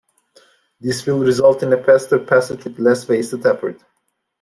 This 0.79 1.05
will 1.05 1.19
result 1.19 1.61
in 1.61 1.71
a 1.73 1.83
faster 1.83 2.17
passage 2.17 2.63
with 2.63 2.79
less 2.79 3.07
wasted 3.07 3.45
effort. 3.45 3.79